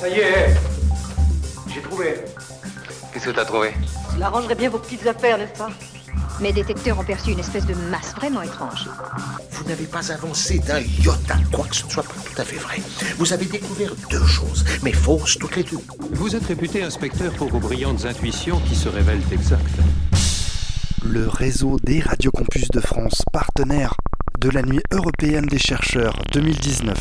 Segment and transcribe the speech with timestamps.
[0.00, 0.56] Ça y est,
[1.74, 2.14] j'ai trouvé.
[3.12, 3.72] Qu'est-ce que t'as trouvé
[4.14, 5.68] Cela arrangerait bien vos petites affaires, n'est-ce pas
[6.40, 8.88] Mes détecteurs ont perçu une espèce de masse vraiment étrange.
[9.50, 12.56] Vous n'avez pas avancé d'un iota, quoi que ce ne soit pas tout à fait
[12.56, 12.78] vrai.
[13.18, 15.84] Vous avez découvert deux choses, mais fausses toutes les deux.
[16.12, 19.68] Vous êtes réputé inspecteur pour vos brillantes intuitions qui se révèlent exactes.
[21.04, 23.92] Le réseau des radiocampus de France, partenaire
[24.38, 26.96] de la Nuit européenne des chercheurs 2019.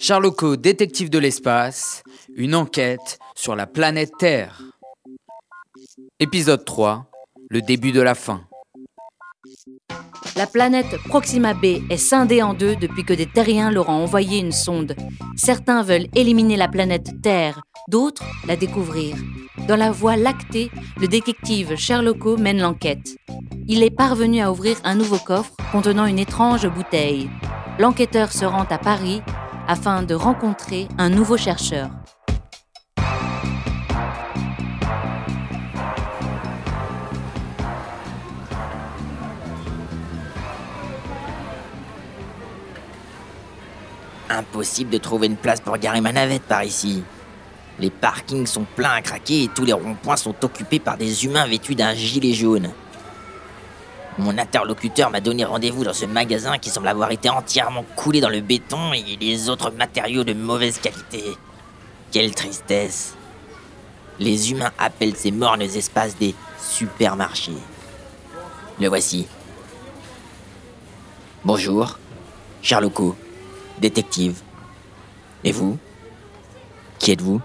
[0.00, 2.02] Charloco, détective de l'espace,
[2.36, 4.62] une enquête sur la planète Terre.
[6.20, 7.10] Épisode 3,
[7.50, 8.42] le début de la fin.
[10.36, 14.38] La planète Proxima b est scindée en deux depuis que des terriens leur ont envoyé
[14.38, 14.94] une sonde.
[15.36, 19.16] Certains veulent éliminer la planète Terre, d'autres la découvrir.
[19.66, 23.16] Dans la voie lactée, le détective Sherlocko mène l'enquête.
[23.66, 27.28] Il est parvenu à ouvrir un nouveau coffre contenant une étrange bouteille.
[27.80, 29.22] L'enquêteur se rend à Paris
[29.68, 31.90] afin de rencontrer un nouveau chercheur.
[44.30, 47.02] Impossible de trouver une place pour garer ma navette par ici.
[47.78, 51.46] Les parkings sont pleins à craquer et tous les ronds-points sont occupés par des humains
[51.46, 52.70] vêtus d'un gilet jaune.
[54.18, 58.28] Mon interlocuteur m'a donné rendez-vous dans ce magasin qui semble avoir été entièrement coulé dans
[58.28, 61.22] le béton et les autres matériaux de mauvaise qualité.
[62.10, 63.14] Quelle tristesse.
[64.18, 67.52] Les humains appellent ces mornes espaces des supermarchés.
[68.80, 69.28] Le voici.
[71.44, 71.96] Bonjour,
[72.60, 73.14] Charloco,
[73.78, 74.40] détective.
[75.44, 75.78] Et vous?
[76.98, 77.40] Qui êtes-vous?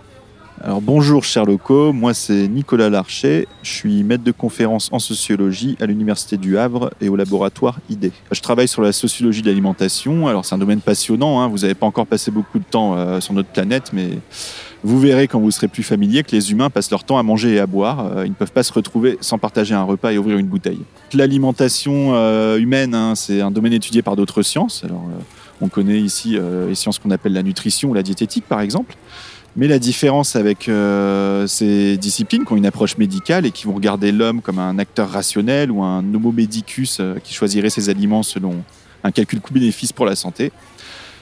[0.62, 5.86] Alors bonjour Sherlocko, moi c'est Nicolas Larcher, je suis maître de conférence en sociologie à
[5.86, 8.12] l'Université du Havre et au laboratoire ID.
[8.32, 11.48] Je travaille sur la sociologie de l'alimentation, alors c'est un domaine passionnant, hein.
[11.48, 14.10] vous n'avez pas encore passé beaucoup de temps euh, sur notre planète, mais
[14.84, 17.56] vous verrez quand vous serez plus familier que les humains passent leur temps à manger
[17.56, 20.18] et à boire, euh, ils ne peuvent pas se retrouver sans partager un repas et
[20.18, 20.82] ouvrir une bouteille.
[21.14, 25.04] L'alimentation euh, humaine, hein, c'est un domaine étudié par d'autres sciences, alors
[25.62, 26.38] on connaît ici
[26.68, 28.96] les sciences qu'on appelle la nutrition ou la diététique par exemple.
[29.56, 33.76] Mais la différence avec euh, ces disciplines qui ont une approche médicale et qui vont
[33.76, 38.24] regarder l'homme comme un acteur rationnel ou un homo medicus euh, qui choisirait ses aliments
[38.24, 38.64] selon
[39.04, 40.52] un calcul coût-bénéfice pour la santé,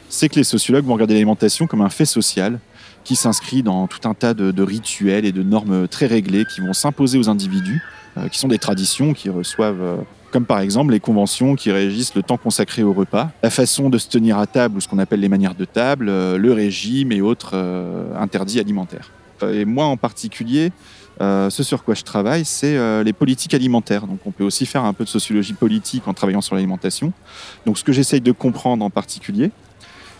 [0.08, 2.60] c'est que les sociologues vont regarder l'alimentation comme un fait social
[3.04, 6.74] qui s'inscrit dans tout un tas de, rituels et de normes très réglées qui vont
[6.74, 7.84] s'imposer aux individus,
[8.18, 12.24] euh, qui sont des traditions qui reçoivent comme par exemple les conventions qui régissent le
[12.24, 15.20] temps consacré au repas, la façon de se tenir à table ou ce qu'on appelle
[15.20, 19.12] les manières de table, euh, le régime et autres euh, interdits alimentaires.
[19.44, 20.72] Euh, et moi en particulier,
[21.20, 24.08] ce sur quoi je travaille, c'est les politiques alimentaires.
[24.08, 27.14] Donc on peut aussi faire un peu de sociologie politique en travaillant sur l'alimentation.
[27.68, 29.52] Donc ce que j'essaye de comprendre en particulier,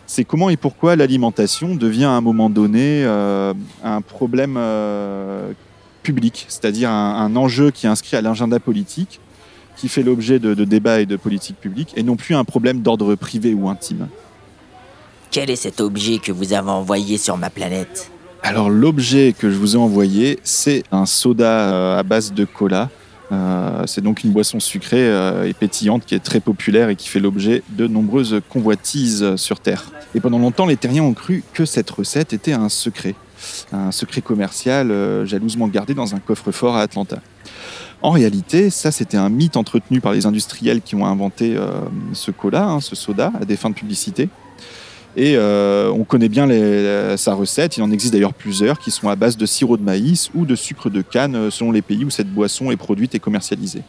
[0.06, 4.60] c'est comment et pourquoi l'alimentation devient à un moment donné un problème
[6.04, 9.20] public, c'est-à-dire un, enjeu qui est inscrit à l'agenda politique
[9.82, 13.16] qui fait l'objet de, débats et de politiques publiques, et non plus un problème d'ordre
[13.16, 14.08] privé ou intime.
[15.32, 18.12] Quel est cet objet que vous avez envoyé sur ma planète?
[18.44, 22.92] Alors l'objet que je vous ai envoyé, c'est un soda euh, à base de cola.
[23.32, 27.10] Euh, c'est donc une boisson sucrée euh, et pétillante qui est très populaire et qui
[27.10, 29.86] fait l'objet de nombreuses convoitises sur Terre.
[30.14, 33.16] Et pendant longtemps, les terriens ont cru que cette recette était un secret,
[33.72, 37.20] un secret commercial jalousement gardé dans un coffre-fort à Atlanta.
[38.02, 41.68] En réalité, ça, c'était un mythe entretenu par les industriels qui ont inventé euh,
[42.14, 44.28] ce cola, hein, ce soda, à des fins de publicité.
[45.16, 46.48] Et euh, on connaît bien
[47.18, 47.78] sa recette.
[47.78, 50.56] Il en existe d'ailleurs plusieurs qui sont à base de sirop de maïs ou de
[50.56, 53.84] sucre de canne euh, selon les pays où cette boisson est produite et commercialisée.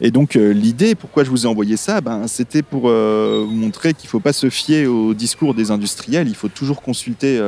[0.00, 4.08] Et donc l'idée, pourquoi je vous ai envoyé ça, ben, c'était pour vous montrer qu'il
[4.08, 6.26] ne faut pas se fier au discours des industriels.
[6.26, 7.40] Il faut toujours consulter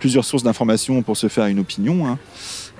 [0.00, 2.08] plusieurs sources d'informations pour se faire une opinion.
[2.08, 2.18] Hein.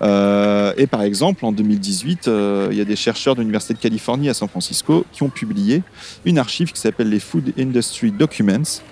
[0.02, 3.78] Euh, et par exemple, en 2018, euh, il y a des chercheurs de l'Université de
[3.78, 5.82] Californie à San Francisco qui ont publié
[6.24, 8.82] une archive qui s'appelle les Food Industry Documents.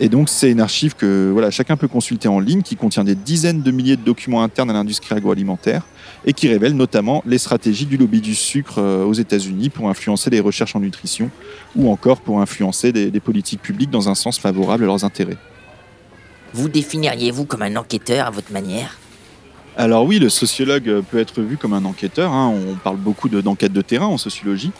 [0.00, 3.62] Et donc, c'est une archive que chacun peut consulter en ligne, qui contient des dizaines
[3.62, 5.86] de milliers de documents internes à l'industrie agroalimentaire
[6.26, 10.30] et qui révèle notamment les stratégies du lobby du sucre euh, aux États-Unis pour influencer
[10.30, 11.30] les recherches en nutrition
[11.76, 15.38] ou encore pour influencer des politiques publiques dans un sens favorable à leurs intérêts.
[16.54, 18.96] Vous définiriez-vous comme un enquêteur à votre manière?
[19.76, 22.32] Alors oui, le sociologue peut être vu comme un enquêteur.
[22.32, 22.54] Hein.
[22.70, 24.70] On parle beaucoup d'enquête de, terrain en sociologie.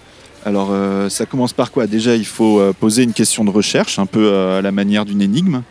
[0.44, 1.88] Alors euh, ça commence par quoi?
[1.88, 5.04] Déjà, il faut euh, poser une question de recherche, un peu euh, à la manière
[5.04, 5.62] d'une énigme.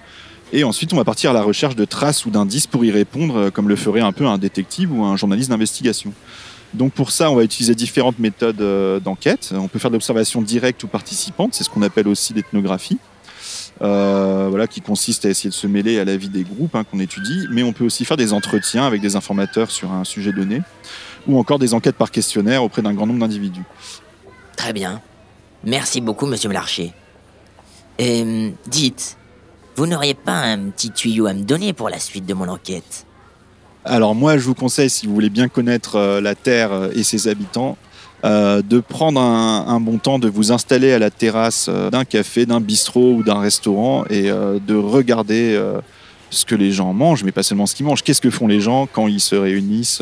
[0.51, 3.49] Et ensuite, on va partir à la recherche de traces ou d'indices pour y répondre,
[3.49, 6.11] comme le ferait un peu un détective ou un journaliste d'investigation.
[6.73, 8.61] Donc pour ça, on va utiliser différentes méthodes
[9.01, 9.53] d'enquête.
[9.53, 12.99] On peut faire de l'observation directe ou participante, c'est ce qu'on appelle aussi l'ethnographie.
[13.81, 16.83] Euh, voilà, qui consiste à essayer de se mêler à la vie des groupes hein,
[16.83, 20.31] qu'on étudie, mais on peut aussi faire des entretiens avec des informateurs sur un sujet
[20.31, 20.61] donné,
[21.27, 23.63] ou encore des enquêtes par questionnaire auprès d'un grand nombre d'individus.
[24.55, 25.01] Très bien.
[25.63, 26.93] Merci beaucoup, monsieur Larcher.
[27.99, 29.17] Euh, dites,
[29.75, 33.05] vous n'auriez pas un petit tuyau à me donner pour la suite de mon enquête?
[33.85, 37.27] Alors moi, je vous conseille, si vous voulez bien connaître euh, la Terre et ses
[37.27, 37.77] habitants,
[38.25, 42.45] euh, de prendre un, bon temps, de vous installer à la terrasse euh, d'un café,
[42.45, 45.61] d'un bistrot ou d'un restaurant et euh, de regarder
[46.29, 48.01] ce que les gens mangent, mais pas seulement ce qu'ils mangent.
[48.01, 50.01] Qu'est-ce que font les gens quand ils se réunissent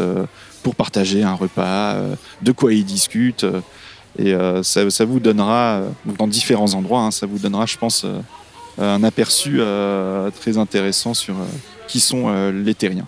[0.62, 1.96] pour partager un repas,
[2.44, 3.46] de quoi ils discutent.
[4.20, 5.82] Et ça, vous donnera,
[6.18, 8.06] dans différents endroits, hein, ça vous donnera, je pense,
[8.78, 9.60] un aperçu
[10.40, 11.36] très intéressant sur
[11.88, 13.08] qui sont les terriens.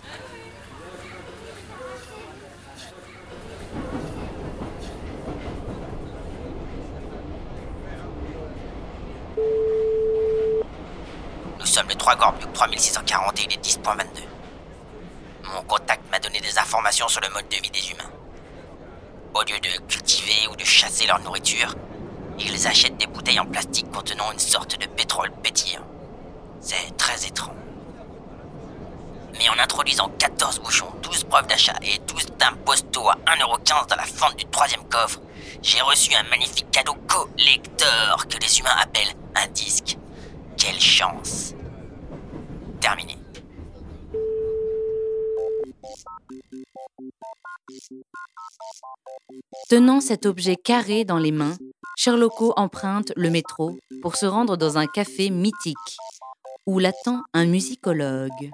[11.74, 14.06] Sommes le 3 Gorbiuk 3640 et il est 10.22.
[15.56, 18.12] Mon contact m'a donné des informations sur le mode de vie des humains.
[19.34, 21.74] Au lieu de cultiver ou de chasser leur nourriture,
[22.38, 25.82] ils achètent des bouteilles en plastique contenant une sorte de pétrole pétillant.
[26.62, 27.56] C'est très étrange.
[29.40, 33.96] Mais en introduisant 14 bouchons, 12 preuves d'achat et 12 timbres postaux à 1,15€ dans
[33.96, 35.22] la fente du troisième coffre,
[35.64, 39.98] j'ai reçu un magnifique cadeau collector que les humains appellent un disque.
[40.56, 41.56] Quelle chance
[49.70, 51.56] Tenant cet objet carré dans les mains,
[51.98, 55.98] Sherlocko emprunte le métro pour se rendre dans un café mythique
[56.66, 58.52] où l'attend un musicologue.